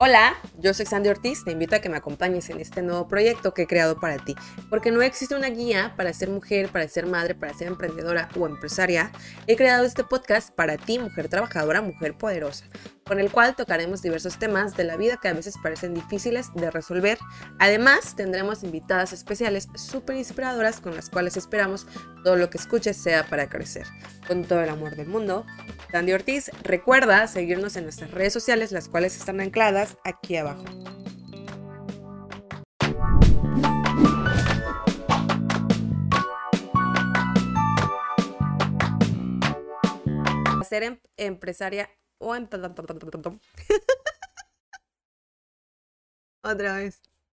Hola, 0.00 0.36
yo 0.60 0.72
soy 0.74 0.86
Sandy 0.86 1.08
Ortiz, 1.08 1.42
te 1.42 1.50
invito 1.50 1.74
a 1.74 1.80
que 1.80 1.88
me 1.88 1.96
acompañes 1.96 2.50
en 2.50 2.60
este 2.60 2.82
nuevo 2.82 3.08
proyecto 3.08 3.52
que 3.52 3.62
he 3.62 3.66
creado 3.66 3.98
para 3.98 4.18
ti, 4.18 4.36
porque 4.70 4.92
no 4.92 5.02
existe 5.02 5.34
una 5.34 5.48
guía 5.48 5.94
para 5.96 6.12
ser 6.12 6.30
mujer, 6.30 6.68
para 6.68 6.86
ser 6.86 7.06
madre, 7.06 7.34
para 7.34 7.52
ser 7.52 7.66
emprendedora 7.66 8.28
o 8.38 8.46
empresaria. 8.46 9.10
He 9.48 9.56
creado 9.56 9.84
este 9.84 10.04
podcast 10.04 10.54
para 10.54 10.76
ti, 10.76 11.00
mujer 11.00 11.26
trabajadora, 11.26 11.82
mujer 11.82 12.16
poderosa, 12.16 12.66
con 13.08 13.18
el 13.18 13.32
cual 13.32 13.56
tocaremos 13.56 14.02
diversos 14.02 14.38
temas 14.38 14.76
de 14.76 14.84
la 14.84 14.96
vida 14.96 15.18
que 15.20 15.28
a 15.28 15.32
veces 15.32 15.54
parecen 15.62 15.94
difíciles 15.94 16.52
de 16.54 16.70
resolver. 16.70 17.18
Además, 17.58 18.14
tendremos 18.14 18.62
invitadas 18.62 19.14
especiales 19.14 19.68
súper 19.74 20.16
inspiradoras 20.16 20.80
con 20.80 20.94
las 20.94 21.08
cuales 21.08 21.36
esperamos 21.38 21.86
todo 22.22 22.36
lo 22.36 22.50
que 22.50 22.58
escuches 22.58 22.96
sea 22.96 23.26
para 23.26 23.48
crecer. 23.48 23.86
Con 24.26 24.44
todo 24.44 24.62
el 24.62 24.68
amor 24.68 24.94
del 24.94 25.08
mundo, 25.08 25.46
Sandy 25.90 26.12
Ortiz, 26.12 26.50
recuerda 26.62 27.26
seguirnos 27.26 27.76
en 27.76 27.84
nuestras 27.84 28.10
redes 28.10 28.34
sociales, 28.34 28.72
las 28.72 28.88
cuales 28.88 29.16
están 29.16 29.40
ancladas 29.40 29.96
aquí 30.04 30.36
abajo. 30.36 30.64
Ser 40.68 40.82
em- 40.82 41.00
empresaria 41.16 41.84
em- 41.84 41.97
Otra 46.42 46.74
vez. 46.78 47.00